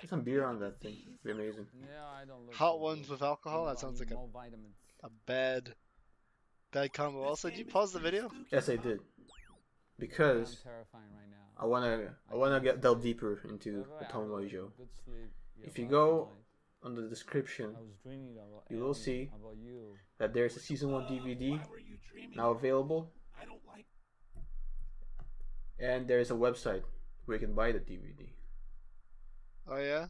[0.00, 0.98] Get some beer on that thing.
[1.06, 1.66] It'd be amazing.
[1.80, 3.64] Yeah, I don't look Hot so ones with alcohol?
[3.64, 4.16] That sounds like a,
[5.06, 5.74] a bad,
[6.76, 7.22] bad combo.
[7.22, 8.30] Also, did you pause the video?
[8.52, 9.00] Yes, I did.
[9.98, 11.46] Because terrifying right now.
[11.62, 14.50] I wanna I wanna get delve deeper into Whenever the I Tom have a Lloyd
[14.50, 14.66] show.
[14.76, 16.28] good sleep, yeah, If you go
[16.82, 19.30] On the description I was dreaming about you will see
[20.18, 22.36] that there's a season one DVD Why were you dreaming?
[22.36, 23.00] now available,
[23.40, 23.86] I don't like.
[25.80, 26.82] and there's a website
[27.24, 28.22] where you can buy the DVD.
[29.66, 30.06] Oh yeah.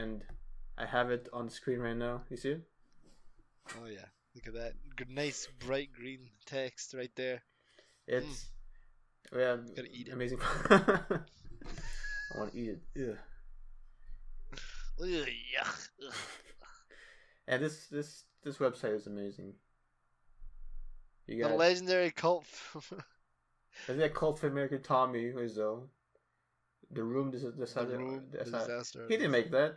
[0.00, 0.22] And
[0.76, 2.22] I have it on the screen right now.
[2.30, 2.62] You see it?
[3.80, 4.08] Oh yeah.
[4.34, 4.72] Look at that.
[4.96, 7.42] Good, nice bright green text right there.
[8.06, 8.46] It's
[9.32, 9.38] hmm.
[9.38, 10.12] yeah, Gotta eat it.
[10.12, 10.38] amazing.
[10.70, 13.10] I want to eat it.
[13.10, 13.18] Ugh.
[15.02, 15.88] Ugh, yuck.
[17.48, 19.54] And this this this website is amazing.
[21.26, 22.46] You The got legendary cult.
[23.88, 25.88] is that cult for American Tommy Wiseau?
[26.92, 27.98] The room dis- the decided.
[27.98, 29.06] room disaster.
[29.08, 29.76] He didn't make that.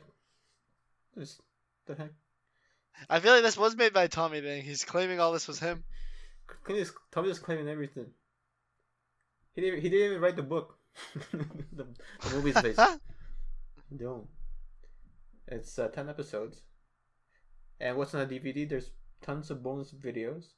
[1.17, 1.41] Just
[1.85, 2.11] the heck.
[3.09, 4.39] I feel like this was made by Tommy.
[4.39, 5.83] Then he's claiming all this was him.
[6.63, 8.07] Can you just, Tommy just claiming everything.
[9.53, 9.81] He didn't.
[9.81, 10.77] He didn't even write the book.
[11.31, 11.85] the,
[12.21, 12.79] the movie's based.
[13.97, 14.27] Don't.
[15.47, 16.61] It's uh, ten episodes.
[17.79, 18.67] And what's on the DVD?
[18.67, 20.53] There's tons of bonus videos,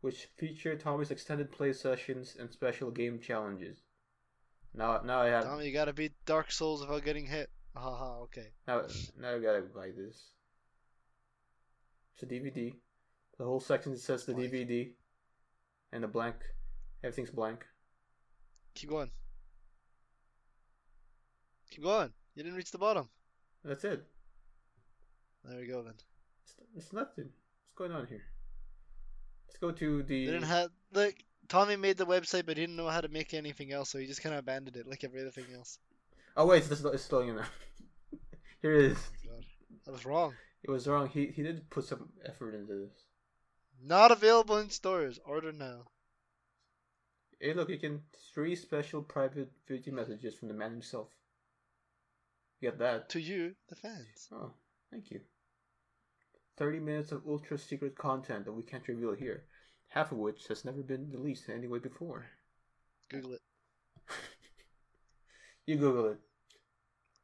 [0.00, 3.82] which feature Tommy's extended play sessions and special game challenges.
[4.74, 7.50] Now, now I have Tommy, you gotta beat Dark Souls without getting hit.
[7.74, 8.20] Haha.
[8.22, 8.48] Okay.
[8.66, 8.82] now
[9.18, 10.32] now I gotta buy this.
[12.16, 12.72] It's a DVD.
[13.38, 14.52] The whole section says the Blank.
[14.52, 14.90] DVD,
[15.92, 16.36] and the blank.
[17.04, 17.66] Everything's blank.
[18.74, 19.10] Keep going.
[21.70, 22.10] Keep going.
[22.34, 23.10] You didn't reach the bottom.
[23.62, 24.02] That's it.
[25.44, 25.94] There we go then.
[26.44, 27.26] It's, it's nothing.
[27.26, 28.24] What's going on here?
[29.46, 30.26] Let's go to the.
[30.26, 31.14] They didn't have look.
[31.48, 34.06] Tommy made the website, but he didn't know how to make anything else, so he
[34.06, 35.78] just kind of abandoned it, like everything else.
[36.36, 37.44] Oh wait, it's, it's slowing in now.
[38.62, 38.98] here it is.
[39.28, 39.40] Oh
[39.84, 40.32] that was wrong.
[40.66, 41.08] It was wrong.
[41.08, 43.04] He he did put some effort into this.
[43.80, 45.20] Not available in stores.
[45.24, 45.84] Order now.
[47.38, 48.02] Hey, look, you can
[48.34, 51.08] three special private video messages from the man himself.
[52.58, 53.08] You get that?
[53.10, 54.28] To you, the fans.
[54.32, 54.54] Oh,
[54.90, 55.20] thank you.
[56.56, 59.44] 30 minutes of ultra secret content that we can't reveal here,
[59.88, 62.26] half of which has never been released in any way before.
[63.08, 63.42] Google it.
[65.66, 66.20] You Google it.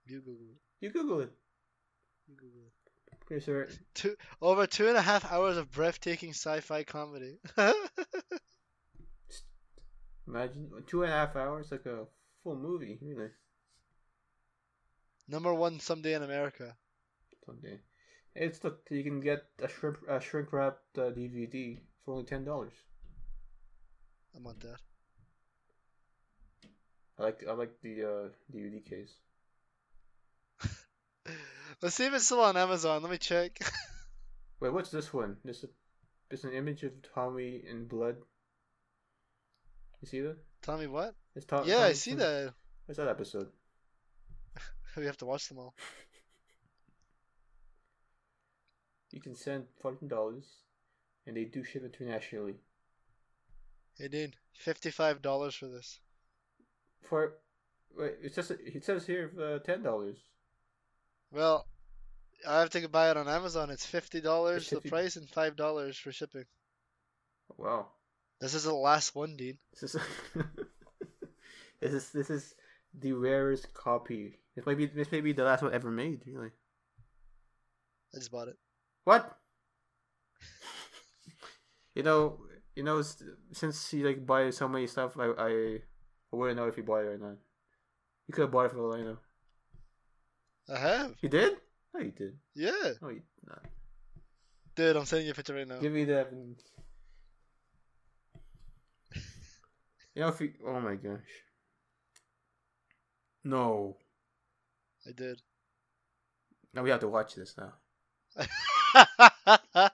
[0.05, 0.61] You Google it.
[0.81, 1.33] You Google it.
[2.27, 2.82] You Google it.
[3.25, 3.69] Okay, sir.
[3.95, 7.39] Two over two and a half hours of breathtaking sci-fi comedy.
[10.27, 12.07] Imagine two and a half hours, like a
[12.43, 13.31] full movie, really.
[15.29, 16.77] Number one someday in America.
[17.47, 17.81] Someday.
[18.35, 22.45] It's look, you can get a shrimp, a shrink wrapped uh, DVD for only ten
[22.45, 22.73] dollars.
[24.35, 24.81] I want that.
[27.19, 29.13] I like, I like the uh, DVD case.
[31.83, 33.03] Let's see if it's still on Amazon.
[33.03, 33.59] Let me check.
[34.61, 35.37] Wait, what's this one?
[35.45, 35.65] This,
[36.31, 38.17] is an image of Tommy in blood.
[40.01, 40.37] You see that?
[40.63, 41.15] Tommy what?
[41.35, 42.55] It's Tom, yeah, I see from- that.
[42.87, 43.49] What's that episode?
[44.97, 45.75] We have to watch them all.
[49.13, 50.45] You can send fourteen dollars,
[51.27, 52.55] and they do ship internationally.
[53.99, 56.01] Hey, dude, fifty-five dollars for this.
[57.03, 57.35] For
[57.95, 60.17] wait, it says it says here uh, ten dollars.
[61.33, 61.67] Well,
[62.47, 63.71] I have to buy it on Amazon.
[63.71, 66.45] It's fifty dollars the price and five dollars for shipping.
[67.57, 67.89] Wow,
[68.41, 69.59] This is the last one, dude.
[69.81, 70.01] this is
[71.81, 72.55] this is this is
[72.99, 74.39] the rarest copy.
[74.57, 76.23] This might be this may be the last one ever made.
[76.27, 76.51] Really?
[78.15, 78.57] I just bought it.
[79.05, 79.39] What?
[81.95, 82.41] you know,
[82.77, 83.03] you know,
[83.53, 85.49] since you like buy so many stuff, I I,
[86.33, 87.37] I wouldn't know if you bought it or not.
[88.29, 89.19] You could have bought it for all I know.
[90.69, 91.15] I have.
[91.21, 91.55] You did?
[91.95, 92.37] No, you did.
[92.55, 92.71] Yeah,
[93.03, 93.55] No, you no.
[94.77, 94.97] dude.
[94.97, 95.79] I'm sending you a picture right now.
[95.79, 96.63] Give me the evidence.
[100.15, 100.53] You know, if you.
[100.67, 101.21] Oh my gosh.
[103.45, 103.97] No.
[105.07, 105.41] I did.
[106.75, 107.73] Now we have to watch this now.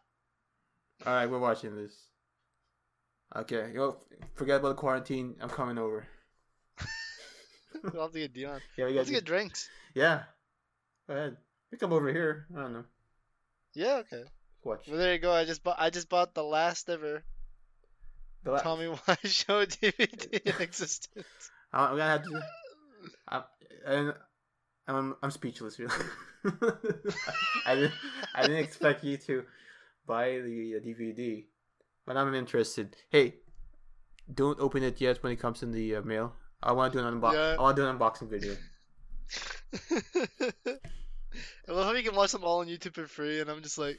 [1.07, 1.92] Alright, we're watching this.
[3.35, 3.96] Okay, know,
[4.35, 5.37] forget about the quarantine.
[5.40, 6.07] I'm coming over.
[7.92, 8.61] We'll have to get Dion.
[8.76, 9.09] Yeah, we We'll have got.
[9.09, 9.68] to get drinks.
[9.94, 10.22] Yeah.
[11.08, 11.36] Go ahead.
[11.72, 12.46] You come over here.
[12.56, 12.84] I don't know.
[13.74, 14.24] Yeah, okay.
[14.62, 14.86] Watch.
[14.88, 15.32] Well, there you go.
[15.32, 15.76] I just bought.
[15.78, 17.22] I just bought the last ever
[18.44, 21.26] The la- Tommy Wi-show DVD in existence.
[21.72, 22.42] I'm gonna have to.
[23.28, 23.42] I'm,
[23.86, 24.14] and
[24.86, 25.78] I'm I'm speechless.
[25.78, 25.94] Really.
[27.66, 27.94] I didn't
[28.34, 29.44] I didn't expect you to
[30.06, 31.44] buy the uh, DVD,
[32.06, 32.96] but I'm interested.
[33.10, 33.36] Hey,
[34.32, 36.34] don't open it yet when it comes in the uh, mail.
[36.62, 37.32] I want to do an unbox.
[37.34, 37.56] Yeah.
[37.58, 38.56] I want to do an unboxing video.
[41.68, 43.78] I love how you can watch them all on YouTube for free, and I'm just
[43.78, 43.98] like,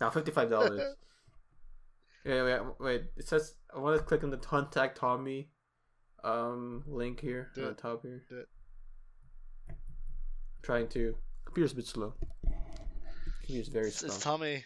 [0.00, 0.80] Now fifty five dollars.
[2.24, 3.02] yeah, wait, wait.
[3.16, 5.48] It says I want to click on the contact Tommy
[6.24, 7.76] um link here Do on it.
[7.76, 8.22] the top here.
[8.28, 8.48] Do it.
[10.62, 11.16] Trying to.
[11.44, 12.14] Computer's a bit slow.
[13.40, 14.06] Computer's very it's, slow.
[14.06, 14.64] it's Tommy.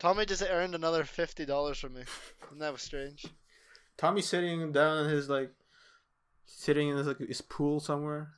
[0.00, 2.02] Tommy just earned another fifty dollars from me,
[2.50, 3.24] and that was strange.
[3.96, 5.50] Tommy's sitting down in his like
[6.46, 8.32] sitting in his like his pool somewhere.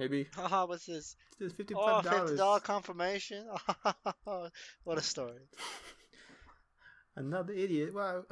[0.00, 1.14] Maybe Haha, what's this?
[1.42, 2.62] Oh, it's Oh, five fifty dollar dollars.
[2.62, 3.46] confirmation.
[4.84, 5.42] what a story.
[7.16, 7.92] Another idiot.
[7.92, 8.24] Wow.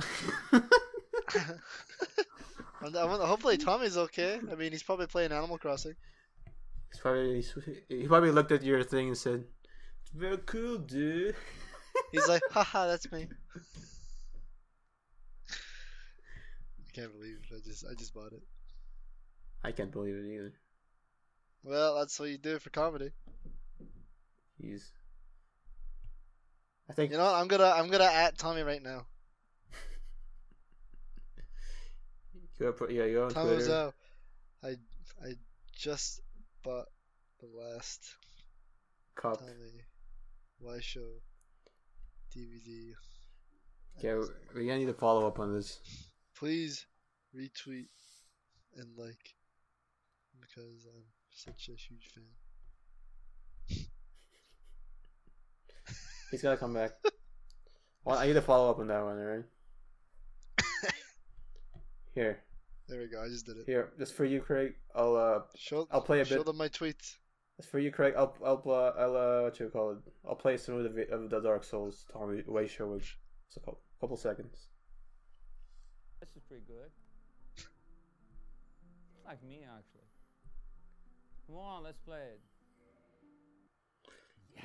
[2.82, 4.40] Hopefully Tommy's okay.
[4.50, 5.92] I mean, he's probably playing Animal Crossing.
[6.90, 7.44] He's probably
[7.90, 9.44] he probably looked at your thing and said,
[10.00, 11.36] "It's very cool, dude."
[12.12, 13.28] He's like, haha, that's me.
[15.50, 17.54] I can't believe it.
[17.54, 18.42] I just I just bought it.
[19.62, 20.54] I can't believe it either.
[21.62, 23.10] Well, that's what you do for comedy.
[24.60, 24.90] He's.
[26.90, 27.34] I think You know what?
[27.34, 29.06] I'm gonna I'm gonna at Tommy right now.
[32.58, 33.70] you put yeah you on Tommy Twitter.
[33.70, 33.92] Wiseau.
[34.64, 34.68] I
[35.24, 35.32] I
[35.76, 36.20] just
[36.62, 36.86] bought
[37.40, 38.16] the last
[39.14, 39.38] Cup.
[39.38, 39.84] Tommy
[40.60, 41.20] Wi-show
[42.36, 42.92] DVD.
[44.00, 44.14] Yeah,
[44.54, 45.80] we- gotta need to follow up on this.
[46.36, 46.86] Please
[47.36, 47.88] retweet
[48.76, 49.34] and like
[50.40, 51.04] because I'm
[51.38, 52.24] such a huge fan.
[56.30, 56.90] He's gotta come back.
[58.04, 59.44] well, I need to follow up on that one, alright?
[62.14, 62.40] Here,
[62.88, 63.22] There we go.
[63.22, 63.66] I just did it.
[63.66, 64.74] here, just for you, Craig.
[64.94, 66.28] I'll uh, Show I'll play a bit.
[66.28, 67.16] show them my tweets.
[67.56, 68.14] Just for you, Craig.
[68.16, 69.98] I'll I'll uh, I'll uh, what you call it?
[70.28, 73.18] I'll play some of the of the Dark Souls Tommy Wi-show, which
[73.50, 74.68] is a couple, couple seconds.
[76.20, 76.90] This is pretty good.
[79.26, 79.97] Like me, actually.
[81.48, 82.40] Come on, let's play it.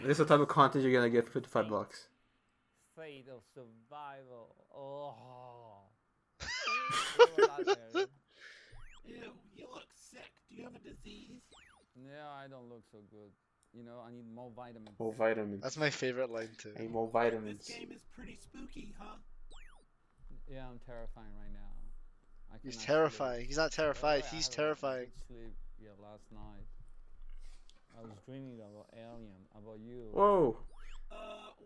[0.01, 2.07] This is the type of content you're gonna get for fifty five bucks.
[2.97, 4.53] Fate of survival.
[4.75, 5.13] Oh.
[7.15, 8.07] What about that, Aaron?
[9.05, 9.15] Ew,
[9.55, 10.31] you look sick.
[10.49, 11.41] Do you have a disease?
[11.95, 13.31] yeah, I don't look so good.
[13.73, 14.99] You know, I need more vitamins.
[14.99, 15.63] More vitamins.
[15.63, 16.73] That's my favorite line too.
[16.77, 17.65] I need more vitamins.
[17.65, 17.89] This vitamins.
[17.89, 19.15] game is pretty spooky, huh?
[20.51, 21.82] Yeah, I'm terrifying right now.
[22.53, 23.37] I He's cannot terrifying.
[23.39, 23.47] Sleep.
[23.47, 24.23] He's not terrified.
[24.25, 25.07] Yeah, He's haven't terrifying.
[25.27, 25.53] Sleep.
[25.81, 26.65] Yeah, last night.
[27.97, 30.09] I was dreaming about alien, about you.
[30.13, 30.57] Whoa!
[31.11, 31.15] Uh,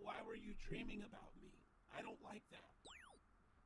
[0.03, 1.49] why were you dreaming about me?
[1.97, 2.63] I don't like that.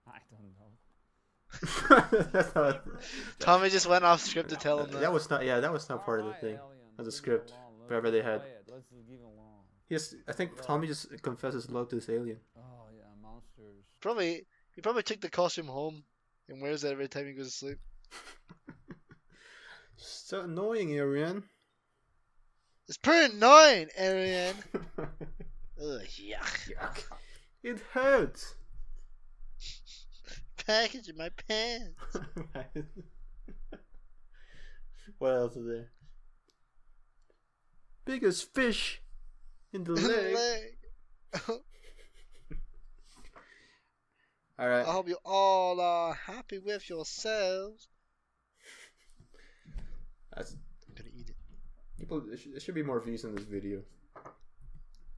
[0.08, 2.30] I don't know.
[2.32, 3.00] That's not, Never
[3.40, 5.02] Tommy just went off script to tell him that.
[5.02, 5.46] that was not.
[5.46, 6.56] Yeah, that was not part of the thing.
[6.56, 6.62] alien,
[7.00, 7.62] As a script, alone.
[7.80, 8.42] Let's wherever they had.
[8.42, 8.64] play it.
[8.72, 9.38] Let's just leave it alone.
[9.90, 12.38] Yes, I think Tommy just confesses love to this alien.
[12.58, 12.62] Oh
[12.96, 13.84] yeah, monsters.
[14.00, 16.04] Probably he probably took the costume home
[16.52, 17.78] and wears that every time he goes to sleep.
[20.04, 21.44] So annoying, Arian.
[22.88, 24.56] It's pretty annoying, Arian.
[24.98, 26.72] Ugh, yuck.
[26.72, 27.04] Yuck.
[27.62, 28.56] It hurts.
[30.66, 32.18] Package in my pants.
[35.18, 35.92] what else is there?
[38.06, 39.02] Biggest fish
[39.74, 40.36] in the lake.
[40.36, 41.62] Leg.
[44.62, 44.86] All right.
[44.86, 47.88] I hope you all are happy with yourselves.
[50.36, 51.36] That's I'm gonna eat it.
[51.98, 52.22] people.
[52.22, 53.82] There should, there should be more views in this video.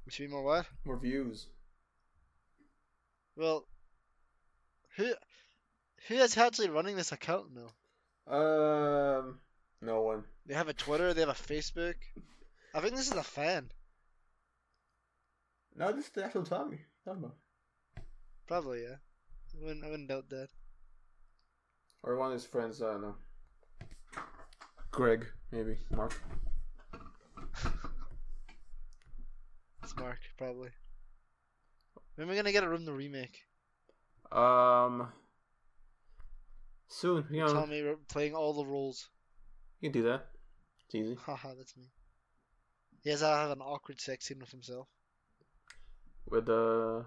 [0.05, 0.65] We should be more what?
[0.85, 1.47] More views.
[3.35, 3.65] Well,
[4.95, 5.13] who
[6.07, 8.33] who is actually running this account now?
[8.33, 9.39] Um,
[9.81, 10.23] no one.
[10.45, 11.13] They have a Twitter.
[11.13, 11.95] They have a Facebook.
[12.73, 13.69] I think this is a fan.
[15.75, 16.79] No, this is the actual Tommy.
[17.03, 17.27] Tommy.
[18.47, 18.95] Probably, yeah.
[19.55, 20.47] I wouldn't, I wouldn't doubt that.
[22.03, 22.81] Or one of his friends.
[22.81, 23.15] I don't know.
[24.91, 26.21] Greg, maybe Mark.
[29.83, 30.69] It's Mark, probably.
[32.15, 33.41] When are we gonna get a room to remake?
[34.31, 35.09] Um,
[36.87, 37.25] soon.
[37.29, 39.09] You know, Tommy re- playing all the roles.
[39.81, 40.27] you can do that.
[40.85, 41.15] It's easy.
[41.25, 41.91] Haha, that's me.
[43.03, 44.87] He has to have an awkward sex scene with himself.
[46.29, 47.01] With uh,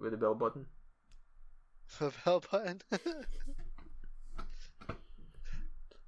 [0.00, 0.66] with the bell button.
[1.98, 2.82] The bell button.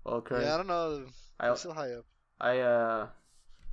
[0.07, 1.05] Well, Craig, Yeah, I don't know.
[1.41, 2.05] I, I'm still high up.
[2.41, 3.09] I uh,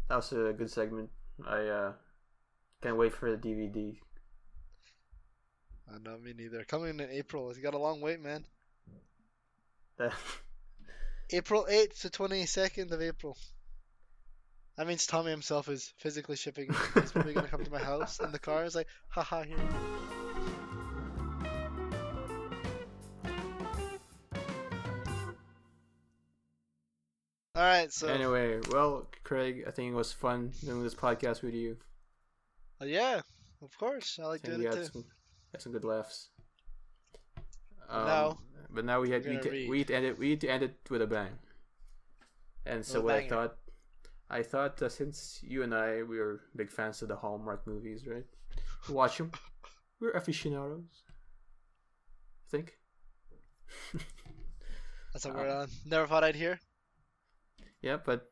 [0.09, 1.11] that was a good segment.
[1.45, 1.93] I uh,
[2.81, 3.95] can't wait for the DVD.
[5.93, 6.63] I know me neither.
[6.63, 7.51] Coming in April.
[7.51, 8.45] It's got a long wait, man.
[11.31, 13.37] April 8th to 22nd of April.
[14.77, 16.73] That means Tommy himself is physically shipping.
[16.95, 18.65] He's probably gonna come to my house in the car.
[18.65, 19.57] It's like, haha, here.
[27.55, 31.53] All right, so anyway, well, Craig, I think it was fun doing this podcast with
[31.53, 31.77] you.
[32.81, 33.21] uh, yeah,
[33.61, 34.85] of course, I like doing it too.
[34.85, 35.05] some,
[35.51, 36.29] had some good laughs.
[37.89, 38.39] Um,
[38.71, 40.63] but now we had we, t- we need to end it we need to end
[40.63, 41.37] it with a bang.
[42.65, 43.55] And so a what I thought,
[44.31, 48.07] I thought uh, since you and I we were big fans of the Hallmark movies,
[48.07, 48.25] right?
[48.89, 49.31] We watch them.
[49.99, 51.03] We're aficionados.
[52.47, 52.79] I think.
[55.13, 55.67] That's what uh, we're.
[55.85, 56.59] Never thought I'd hear.
[57.83, 58.31] Yeah, but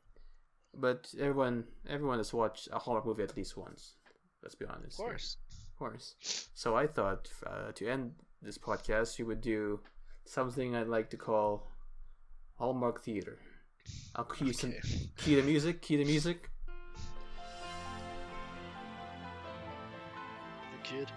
[0.74, 3.95] but everyone everyone has watched a horror movie at least once.
[4.41, 4.97] Let's be honest.
[4.99, 5.38] Of course.
[5.52, 6.16] Of course.
[6.56, 9.82] So I thought uh, to end this podcast, we would do
[10.26, 11.70] something I'd like to call
[12.58, 13.38] Hallmark Theater.
[14.16, 15.10] I'll key some Okay.
[15.18, 16.49] key the music, key the music.
[20.72, 21.12] The kid.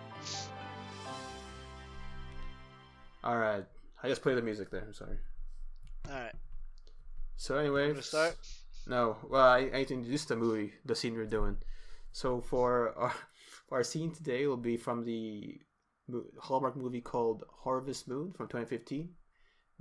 [3.22, 3.64] All right,
[4.02, 4.82] I just play the music there.
[4.86, 5.16] I'm sorry.
[6.10, 6.34] All right.
[7.36, 7.92] So anyway?
[8.86, 11.56] No, well, I, I need to introduce the movie, the scene we're doing.
[12.12, 13.14] So for our,
[13.68, 15.60] for our scene today will be from the
[16.38, 19.08] Hallmark movie called Harvest Moon from 2015,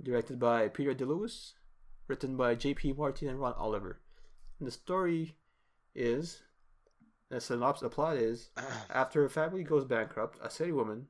[0.02, 1.52] directed by Peter DeLuise,
[2.08, 2.94] written by J.P.
[2.94, 4.00] Martin and Ron Oliver.
[4.58, 5.36] And the story
[5.94, 6.42] is,
[7.28, 8.48] the synopsis, the plot is,
[8.90, 11.06] after her family goes bankrupt, a city woman,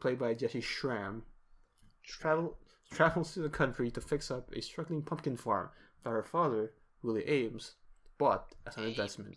[0.00, 1.22] played by Jessy Schram,
[2.02, 2.58] travel,
[2.90, 5.70] travels to the country to fix up a struggling pumpkin farm
[6.04, 6.72] that her father,
[7.02, 7.72] Willie Aames,
[8.18, 9.36] bought as an investment.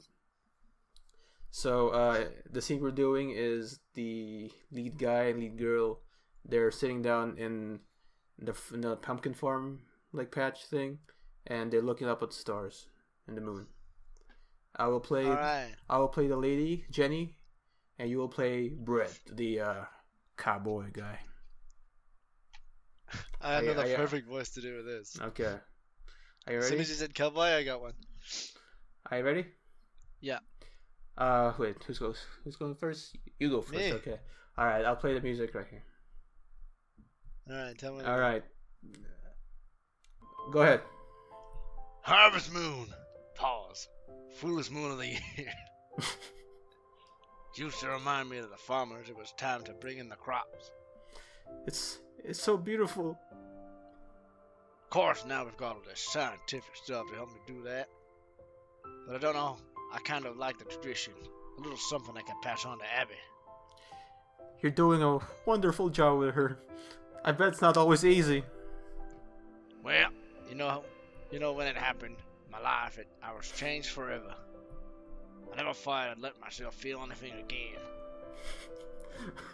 [1.52, 6.00] So uh, the scene we're doing is the lead guy and lead girl.
[6.46, 7.80] They're sitting down in
[8.38, 9.80] the, in the pumpkin farm
[10.14, 11.00] like patch thing,
[11.48, 12.88] and they're looking up at the stars
[13.28, 13.68] and the moon.
[14.76, 15.26] I will play.
[15.26, 15.72] Right.
[15.90, 17.36] I will play the lady Jenny,
[17.98, 19.84] and you will play Brett, the uh,
[20.38, 21.20] cowboy guy.
[23.42, 25.18] I know I- the I- perfect voice to do with this.
[25.20, 25.56] Okay.
[26.48, 27.94] Are you As soon as you said cowboy, I got one.
[29.12, 29.46] Are you ready?
[30.22, 30.40] Yeah.
[31.18, 31.76] Uh, wait.
[31.86, 32.20] Who's goes?
[32.44, 33.18] Who's going first?
[33.40, 33.78] You go first.
[33.78, 33.94] Me.
[33.94, 34.20] Okay.
[34.58, 34.86] All right.
[34.86, 35.84] I'll play the music right here.
[37.50, 38.04] All right, tell me.
[38.04, 38.44] All right.
[40.52, 40.82] Go ahead.
[42.02, 42.88] Harvest moon.
[43.36, 43.88] Pause.
[44.36, 45.20] Foolish moon of the year.
[47.56, 49.10] Used to remind me of the farmers.
[49.10, 50.72] It was time to bring in the crops.
[51.68, 53.18] It's it's so beautiful.
[54.90, 57.90] Of course, now we've got all this scientific stuff to help me do that.
[59.06, 59.58] But I don't know.
[59.94, 61.14] I kind of like the tradition.
[61.60, 63.14] A little something I can pass on to Abby.
[64.64, 66.58] You're doing a wonderful job with her.
[67.24, 68.44] I bet it's not always easy.
[69.84, 70.10] Well,
[70.50, 70.84] you know,
[71.30, 72.16] you know when it happened,
[72.52, 74.34] my life, it, I was changed forever.
[75.54, 77.34] I never thought I'd let myself feel anything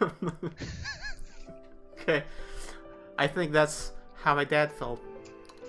[2.00, 2.24] okay.
[3.18, 4.98] I think that's how my dad felt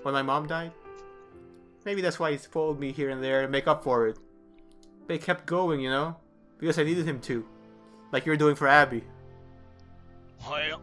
[0.08, 0.72] when my mom died.
[1.84, 4.18] Maybe that's why he spoiled me here and there to make up for it.
[5.06, 6.16] But he kept going, you know?
[6.58, 7.46] Because I needed him to.
[8.14, 9.04] Like you're doing for Abby.
[10.50, 10.82] Well,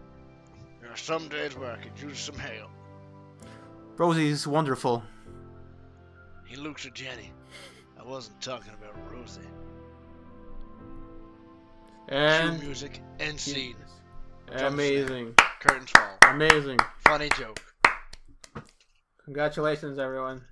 [0.83, 2.70] there are some days where I could use some help.
[3.97, 5.03] Rosie's wonderful.
[6.47, 7.33] He looks at Jenny.
[7.99, 9.41] I wasn't talking about Rosie.
[12.09, 13.77] And music and scene.
[14.53, 15.35] amazing.
[15.61, 16.18] Curtains fall.
[16.29, 16.79] Amazing.
[17.07, 17.74] Funny joke.
[19.25, 20.43] Congratulations everyone.